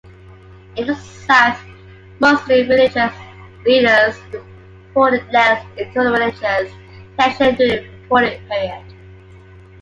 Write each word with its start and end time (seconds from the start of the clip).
In 0.77 0.87
the 0.87 0.95
south, 0.95 1.61
Muslim 2.19 2.67
religious 2.67 3.13
leaders 3.67 4.15
reported 4.87 5.31
less 5.31 5.63
interreligious 5.77 6.73
tension 7.19 7.53
during 7.53 7.55
the 7.83 7.89
reporting 8.01 8.41
period. 8.47 8.95